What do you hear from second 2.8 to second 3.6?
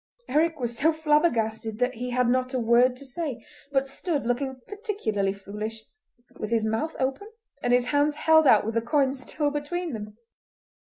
to say,